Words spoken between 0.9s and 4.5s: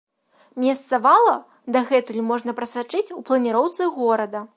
вала дагэтуль можна прасачыць у планіроўцы горада.